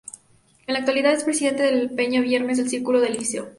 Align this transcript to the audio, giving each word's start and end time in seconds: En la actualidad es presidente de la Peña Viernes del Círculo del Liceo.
En 0.65 0.73
la 0.73 0.79
actualidad 0.79 1.13
es 1.13 1.23
presidente 1.23 1.61
de 1.61 1.83
la 1.83 1.87
Peña 1.91 2.21
Viernes 2.21 2.57
del 2.57 2.67
Círculo 2.69 3.01
del 3.01 3.13
Liceo. 3.19 3.49